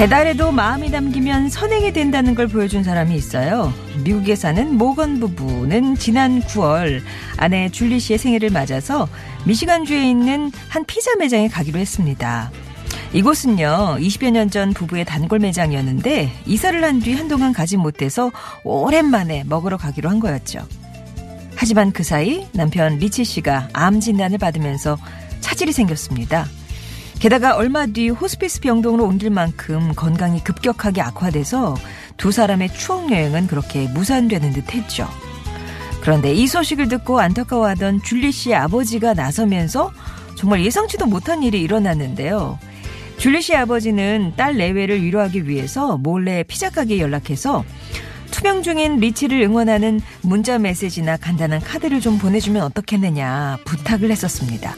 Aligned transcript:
배달에도 0.00 0.50
마음이 0.50 0.90
담기면 0.90 1.50
선행이 1.50 1.92
된다는 1.92 2.34
걸 2.34 2.46
보여준 2.46 2.82
사람이 2.82 3.14
있어요. 3.14 3.70
미국에 4.02 4.34
사는 4.34 4.74
모건 4.78 5.20
부부는 5.20 5.96
지난 5.96 6.40
9월 6.40 7.02
아내 7.36 7.68
줄리 7.68 8.00
씨의 8.00 8.18
생일을 8.18 8.48
맞아서 8.48 9.06
미시간주에 9.44 10.08
있는 10.08 10.52
한 10.70 10.86
피자 10.86 11.14
매장에 11.16 11.48
가기로 11.48 11.78
했습니다. 11.78 12.50
이곳은요, 13.12 13.98
20여 14.00 14.30
년 14.30 14.48
전 14.48 14.72
부부의 14.72 15.04
단골 15.04 15.38
매장이었는데 15.40 16.32
이사를 16.46 16.82
한 16.82 17.00
뒤 17.00 17.12
한동안 17.12 17.52
가지 17.52 17.76
못해서 17.76 18.32
오랜만에 18.64 19.44
먹으러 19.46 19.76
가기로 19.76 20.08
한 20.08 20.18
거였죠. 20.18 20.66
하지만 21.56 21.92
그 21.92 22.02
사이 22.04 22.46
남편 22.54 22.96
리치 22.96 23.24
씨가 23.24 23.68
암 23.74 24.00
진단을 24.00 24.38
받으면서 24.38 24.96
차질이 25.40 25.72
생겼습니다. 25.72 26.46
게다가 27.20 27.54
얼마 27.54 27.84
뒤 27.84 28.08
호스피스 28.08 28.60
병동으로 28.60 29.04
옮길 29.04 29.28
만큼 29.28 29.92
건강이 29.94 30.42
급격하게 30.42 31.02
악화돼서 31.02 31.76
두 32.16 32.32
사람의 32.32 32.72
추억 32.72 33.12
여행은 33.12 33.46
그렇게 33.46 33.86
무산되는 33.88 34.54
듯 34.54 34.74
했죠. 34.74 35.06
그런데 36.00 36.32
이 36.32 36.46
소식을 36.46 36.88
듣고 36.88 37.20
안타까워하던 37.20 38.02
줄리 38.02 38.32
씨의 38.32 38.56
아버지가 38.56 39.12
나서면서 39.12 39.92
정말 40.34 40.64
예상치도 40.64 41.06
못한 41.06 41.42
일이 41.42 41.60
일어났는데요. 41.60 42.58
줄리 43.18 43.42
씨의 43.42 43.58
아버지는 43.58 44.32
딸 44.34 44.56
내외를 44.56 45.02
위로하기 45.02 45.46
위해서 45.46 45.98
몰래 45.98 46.42
피자 46.42 46.70
가게에 46.70 47.00
연락해서 47.00 47.64
투병 48.30 48.62
중인 48.62 48.96
리치를 48.96 49.42
응원하는 49.42 50.00
문자 50.22 50.58
메시지나 50.58 51.18
간단한 51.18 51.60
카드를 51.60 52.00
좀 52.00 52.16
보내주면 52.16 52.62
어떻겠느냐 52.62 53.58
부탁을 53.66 54.10
했었습니다. 54.10 54.74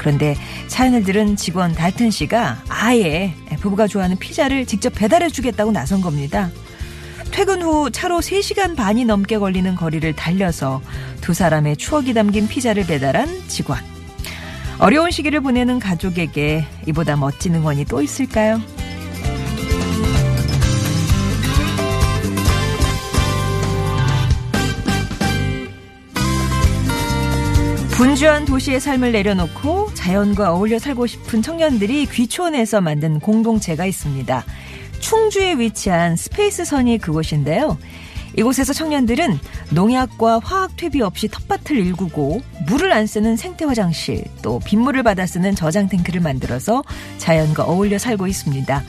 그런데 0.00 0.34
사연을 0.66 1.04
들은 1.04 1.36
직원 1.36 1.74
달튼 1.74 2.10
씨가 2.10 2.62
아예 2.70 3.34
부부가 3.60 3.86
좋아하는 3.86 4.16
피자를 4.16 4.64
직접 4.64 4.94
배달해 4.94 5.28
주겠다고 5.28 5.72
나선 5.72 6.00
겁니다. 6.00 6.50
퇴근 7.30 7.60
후 7.62 7.90
차로 7.90 8.20
3시간 8.20 8.76
반이 8.76 9.04
넘게 9.04 9.36
걸리는 9.36 9.76
거리를 9.76 10.10
달려서 10.14 10.80
두 11.20 11.34
사람의 11.34 11.76
추억이 11.76 12.14
담긴 12.14 12.48
피자를 12.48 12.86
배달한 12.86 13.28
직원. 13.46 13.78
어려운 14.78 15.10
시기를 15.10 15.42
보내는 15.42 15.78
가족에게 15.78 16.64
이보다 16.88 17.16
멋진 17.16 17.54
응원이 17.54 17.84
또 17.84 18.00
있을까요? 18.00 18.58
분주한 28.00 28.46
도시의 28.46 28.80
삶을 28.80 29.12
내려놓고 29.12 29.92
자연과 29.92 30.54
어울려 30.54 30.78
살고 30.78 31.06
싶은 31.06 31.42
청년들이 31.42 32.06
귀촌해서 32.06 32.80
만든 32.80 33.20
공동체가 33.20 33.84
있습니다. 33.84 34.42
충주에 35.00 35.58
위치한 35.58 36.16
스페이스선이 36.16 36.96
그곳인데요. 36.96 37.76
이곳에서 38.38 38.72
청년들은 38.72 39.38
농약과 39.72 40.40
화학 40.42 40.78
퇴비 40.78 41.02
없이 41.02 41.28
텃밭을 41.28 41.76
일구고 41.76 42.40
물을 42.66 42.90
안 42.90 43.06
쓰는 43.06 43.36
생태 43.36 43.66
화장실 43.66 44.24
또 44.40 44.60
빗물을 44.60 45.02
받아 45.02 45.26
쓰는 45.26 45.54
저장 45.54 45.86
탱크를 45.90 46.22
만들어서 46.22 46.82
자연과 47.18 47.64
어울려 47.64 47.98
살고 47.98 48.26
있습니다. 48.28 48.82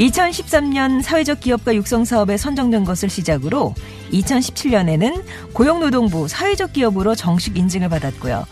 2013년 0.00 1.02
사회적 1.02 1.40
기업가 1.40 1.74
육성 1.74 2.06
사업에 2.06 2.38
선정된 2.38 2.84
것을 2.84 3.10
시작으로 3.10 3.74
2017년에는 4.12 5.22
고용노동부 5.52 6.26
사회적 6.26 6.72
기업으로 6.72 7.14
정식 7.14 7.58
인증을 7.58 7.90
받았고요. 7.90 8.46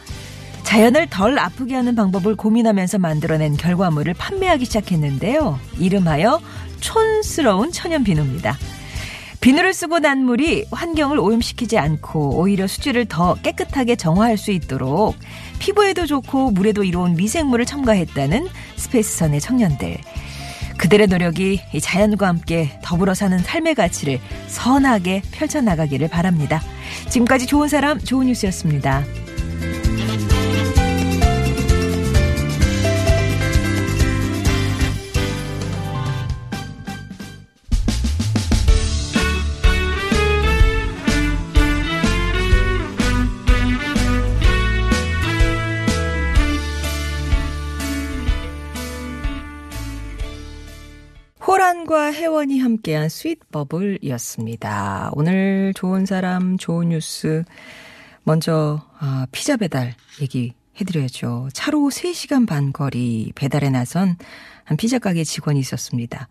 자연을 0.65 1.09
덜 1.09 1.39
아프게 1.39 1.75
하는 1.75 1.95
방법을 1.95 2.37
고민하면서 2.37 2.99
만들어낸 2.99 3.57
결과물을 3.57 4.13
판매하기 4.13 4.67
시작했는데요. 4.67 5.59
이름하여 5.79 6.41
촌스러운 6.81 7.73
천연 7.73 8.05
비누입니다. 8.05 8.59
비누를 9.41 9.73
쓰고 9.73 10.01
난 10.01 10.25
물이 10.25 10.67
환경을 10.71 11.19
오염시키지 11.19 11.79
않고 11.79 12.39
오히려 12.39 12.67
수질을 12.67 13.07
더 13.07 13.35
깨끗하게 13.37 13.97
정화할 13.97 14.37
수 14.37 14.51
있도록 14.51 15.17
피부에도 15.59 16.05
좋고 16.05 16.51
물에도 16.51 16.85
이로운 16.85 17.15
미생물을 17.15 17.65
첨가했다는 17.65 18.49
스페이스선의 18.77 19.41
청년들. 19.41 19.97
그들의 20.79 21.09
노력이 21.09 21.61
이 21.73 21.81
자연과 21.81 22.27
함께 22.27 22.71
더불어 22.83 23.13
사는 23.13 23.37
삶의 23.37 23.75
가치를 23.75 24.21
선하게 24.47 25.23
펼쳐나가기를 25.33 26.09
바랍니다. 26.09 26.63
지금까지 27.11 27.47
좋은 27.47 27.69
사람, 27.69 27.99
좋은 27.99 28.27
뉴스였습니다. 28.29 29.05
호란과 51.89 52.13
혜원이 52.13 52.61
함께한 52.61 53.09
스윗버블이었습니다. 53.09 55.11
오늘 55.15 55.73
좋은 55.75 56.07
사람, 56.07 56.59
좋은 56.59 56.91
뉴스. 56.91 57.43
먼저, 58.23 58.83
아, 58.99 59.27
피자 59.33 59.57
배달 59.57 59.95
얘기 60.21 60.53
해드려야죠. 60.81 61.49
차로 61.55 61.89
3시간 61.89 62.47
반 62.47 62.73
거리 62.73 63.33
배달에 63.35 63.71
나선 63.71 64.17
한 64.65 64.77
피자 64.77 64.99
가게 64.99 65.25
직원이 65.25 65.59
있었습니다. 65.61 66.29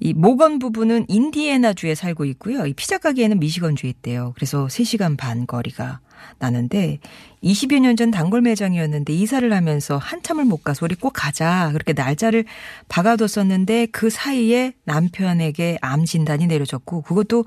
이 0.00 0.12
모건 0.14 0.58
부부는 0.58 1.06
인디애나주에 1.08 1.94
살고 1.94 2.24
있고요. 2.26 2.66
이 2.66 2.72
피자 2.72 2.98
가게에는 2.98 3.40
미시건주에 3.40 3.90
있대요. 3.90 4.32
그래서 4.36 4.66
3시간 4.66 5.16
반 5.16 5.46
거리가 5.46 6.00
나는데 6.38 6.98
20여 7.42 7.80
년 7.80 7.96
전 7.96 8.10
단골 8.10 8.42
매장이었는데 8.42 9.12
이사를 9.12 9.52
하면서 9.52 9.96
한참을 9.96 10.44
못 10.44 10.62
가서 10.62 10.84
우리 10.84 10.94
꼭 10.94 11.12
가자. 11.14 11.70
그렇게 11.72 11.92
날짜를 11.92 12.44
박아뒀었는데 12.88 13.86
그 13.86 14.08
사이에 14.10 14.72
남편에게 14.84 15.78
암 15.80 16.04
진단이 16.04 16.46
내려졌고 16.46 17.02
그것도 17.02 17.44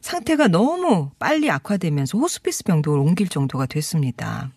상태가 0.00 0.48
너무 0.48 1.10
빨리 1.18 1.50
악화되면서 1.50 2.18
호스피스 2.18 2.64
병동을 2.64 2.98
옮길 2.98 3.28
정도가 3.28 3.66
됐습니다. 3.66 4.50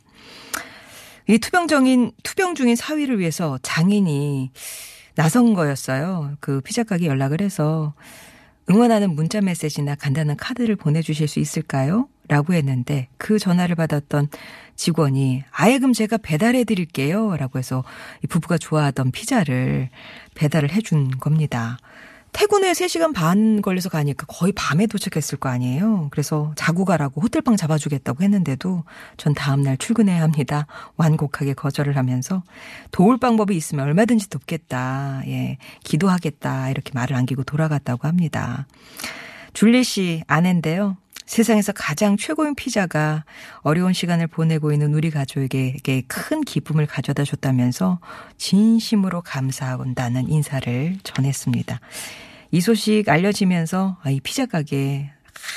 이 1.30 1.38
투병 1.40 1.68
중인 1.68 2.12
투병 2.24 2.56
중인 2.56 2.76
사위를 2.76 3.20
위해서 3.20 3.58
장인이 3.62 4.52
나선 5.18 5.56
거였어요. 5.56 6.38
그 6.40 6.62
피자 6.62 6.84
가게 6.84 7.08
연락을 7.08 7.42
해서 7.42 7.96
응원하는 8.70 9.16
문자 9.16 9.42
메시지나 9.42 9.96
간단한 9.96 10.38
카드를 10.38 10.76
보내주실 10.76 11.28
수 11.28 11.40
있을까요? 11.40 12.08
라고 12.28 12.54
했는데 12.54 13.08
그 13.18 13.40
전화를 13.40 13.76
받았던 13.76 14.28
직원이 14.76 15.44
아예 15.50 15.80
그럼 15.80 15.94
제가 15.94 16.18
배달해 16.18 16.64
드릴게요. 16.66 17.36
라고 17.36 17.58
해서 17.58 17.84
이 18.24 18.28
부부가 18.28 18.60
좋아하던 18.60 19.10
피자를 19.10 19.90
배달을 20.36 20.72
해준 20.72 21.10
겁니다. 21.10 21.80
퇴근에 22.34 22.72
3시간 22.74 23.14
반 23.14 23.62
걸려서 23.62 23.90
가니까 23.90 24.26
거의 24.28 24.52
밤에 24.52 24.86
도착했을 24.86 25.40
거 25.40 25.50
아니에요. 25.50 26.10
그래서 26.12 26.52
자고 26.56 26.86
가라고 26.86 27.22
호텔방 27.22 27.58
잡아주겠다고 27.58 28.24
했는데도 28.24 28.84
전 29.18 29.34
다음날 29.34 29.78
출근해야 29.78 30.22
합니다. 30.22 30.68
완곡하게 30.98 31.54
거절을 31.54 31.98
하면서 31.98 32.44
도울 32.92 33.18
방법이 33.18 33.56
있으면 33.56 33.86
얼마든지 33.86 34.30
돕겠다. 34.30 35.24
예, 35.26 35.58
기도하겠다. 35.84 36.70
이렇게 36.70 36.92
말을 36.94 37.16
안기고 37.16 37.44
돌아갔다고 37.44 38.08
합니다. 38.08 38.68
줄리 39.54 39.84
씨 39.84 40.22
아내인데요. 40.28 40.98
세상에서 41.28 41.74
가장 41.74 42.18
최고인 42.18 42.56
피자가 42.56 43.26
어려운 43.60 43.94
시간을 43.94 44.28
보내고 44.28 44.72
있는 44.72 44.94
우리 44.94 45.12
가족에게 45.12 46.02
큰 46.08 46.42
기쁨을 46.42 46.88
가져다 46.88 47.24
줬다면서 47.24 48.00
진심으로 48.38 49.22
감사한다는 49.22 50.30
인사를 50.30 50.98
전했습니다. 51.04 51.80
이 52.52 52.62
소식 52.62 53.10
알려지면서 53.10 53.98
아, 54.02 54.10
이 54.10 54.22
피자 54.22 54.46
가게에 54.46 55.12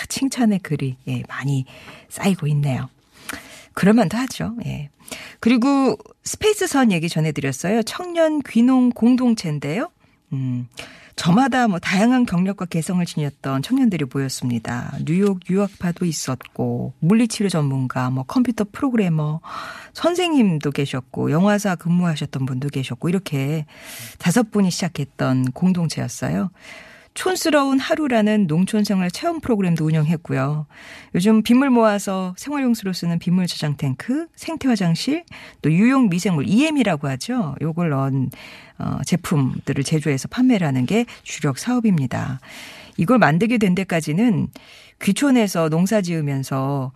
칭찬의 0.08 0.58
글이 0.58 0.96
예, 1.08 1.22
많이 1.28 1.64
쌓이고 2.08 2.48
있네요. 2.48 2.88
그럴만도 3.74 4.18
하죠. 4.18 4.56
예. 4.66 4.90
그리고 5.38 5.96
스페이스선 6.24 6.90
얘기 6.90 7.08
전해드렸어요. 7.08 7.84
청년 7.84 8.40
귀농 8.42 8.90
공동체인데요. 8.90 9.90
음, 10.32 10.68
저마다 11.20 11.68
뭐 11.68 11.78
다양한 11.78 12.24
경력과 12.24 12.64
개성을 12.64 13.04
지녔던 13.04 13.60
청년들이 13.60 14.06
모였습니다. 14.10 14.96
뉴욕 15.04 15.38
유학파도 15.50 16.06
있었고 16.06 16.94
물리치료 17.00 17.50
전문가, 17.50 18.08
뭐 18.08 18.24
컴퓨터 18.24 18.64
프로그래머, 18.72 19.42
선생님도 19.92 20.70
계셨고 20.70 21.30
영화사 21.30 21.74
근무하셨던 21.74 22.46
분도 22.46 22.70
계셨고 22.70 23.10
이렇게 23.10 23.66
다섯 24.18 24.50
분이 24.50 24.70
시작했던 24.70 25.52
공동체였어요. 25.52 26.48
촌스러운 27.20 27.78
하루라는 27.78 28.46
농촌 28.46 28.82
생활 28.82 29.10
체험 29.10 29.40
프로그램도 29.40 29.84
운영했고요. 29.84 30.64
요즘 31.14 31.42
빗물 31.42 31.68
모아서 31.68 32.34
생활용수로 32.38 32.94
쓰는 32.94 33.18
빗물 33.18 33.46
저장 33.46 33.76
탱크, 33.76 34.26
생태 34.36 34.68
화장실, 34.68 35.24
또 35.60 35.70
유용 35.70 36.08
미생물 36.08 36.48
EM이라고 36.48 37.08
하죠. 37.08 37.56
요걸 37.60 37.90
넣은 37.90 38.30
어, 38.78 39.00
제품들을 39.04 39.84
제조해서 39.84 40.28
판매를 40.28 40.66
하는 40.66 40.86
게 40.86 41.04
주력 41.22 41.58
사업입니다. 41.58 42.40
이걸 42.96 43.18
만들게 43.18 43.58
된 43.58 43.74
데까지는 43.74 44.48
귀촌에서 45.02 45.68
농사 45.68 46.00
지으면서 46.00 46.90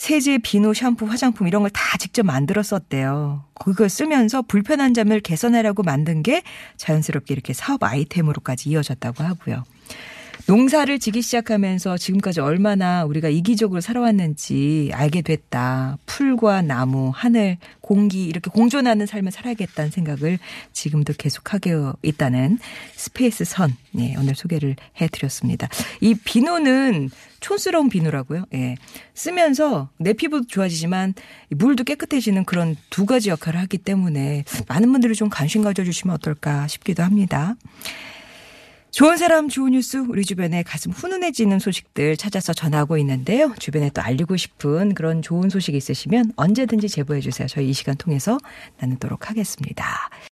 세제, 0.00 0.38
비누, 0.38 0.72
샴푸, 0.72 1.04
화장품 1.04 1.46
이런 1.46 1.60
걸 1.60 1.70
다 1.74 1.98
직접 1.98 2.24
만들었었대요. 2.24 3.44
그걸 3.52 3.90
쓰면서 3.90 4.40
불편한 4.40 4.94
점을 4.94 5.20
개선하려고 5.20 5.82
만든 5.82 6.22
게 6.22 6.42
자연스럽게 6.78 7.34
이렇게 7.34 7.52
사업 7.52 7.82
아이템으로까지 7.82 8.70
이어졌다고 8.70 9.22
하고요. 9.22 9.62
농사를 10.46 10.98
지기 10.98 11.22
시작하면서 11.22 11.98
지금까지 11.98 12.40
얼마나 12.40 13.04
우리가 13.04 13.28
이기적으로 13.28 13.80
살아왔는지 13.80 14.90
알게 14.92 15.22
됐다. 15.22 15.98
풀과 16.06 16.62
나무, 16.62 17.10
하늘, 17.14 17.58
공기 17.80 18.24
이렇게 18.24 18.50
공존하는 18.50 19.06
삶을 19.06 19.32
살아야겠다는 19.32 19.90
생각을 19.90 20.38
지금도 20.72 21.14
계속하게 21.18 21.74
있다는 22.02 22.58
스페이스 22.94 23.44
선 23.44 23.76
네, 23.92 24.14
오늘 24.18 24.34
소개를 24.34 24.76
해드렸습니다. 25.00 25.68
이 26.00 26.14
비누는 26.14 27.10
촌스러운 27.40 27.88
비누라고요. 27.88 28.44
예. 28.54 28.76
쓰면서 29.14 29.88
내 29.98 30.12
피부도 30.12 30.46
좋아지지만 30.46 31.14
물도 31.50 31.84
깨끗해지는 31.84 32.44
그런 32.44 32.76
두 32.90 33.06
가지 33.06 33.30
역할을 33.30 33.58
하기 33.60 33.78
때문에 33.78 34.44
많은 34.68 34.92
분들이 34.92 35.14
좀 35.14 35.28
관심 35.28 35.62
가져주시면 35.62 36.14
어떨까 36.14 36.68
싶기도 36.68 37.02
합니다. 37.02 37.56
좋은 38.90 39.16
사람 39.16 39.48
좋은 39.48 39.72
뉴스 39.72 39.98
우리 39.98 40.24
주변에 40.24 40.64
가슴 40.64 40.90
훈훈해지는 40.90 41.60
소식들 41.60 42.16
찾아서 42.16 42.52
전하고 42.52 42.98
있는데요. 42.98 43.54
주변에 43.58 43.88
또 43.90 44.02
알리고 44.02 44.36
싶은 44.36 44.94
그런 44.94 45.22
좋은 45.22 45.48
소식 45.48 45.76
있으시면 45.76 46.32
언제든지 46.34 46.88
제보해 46.88 47.20
주세요. 47.20 47.46
저희 47.46 47.70
이 47.70 47.72
시간 47.72 47.96
통해서 47.96 48.38
나누도록 48.80 49.30
하겠습니다. 49.30 50.10